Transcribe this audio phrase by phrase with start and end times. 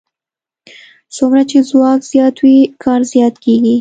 [1.15, 3.69] څومره چې ځواک زیات وي کار زیات کېږي.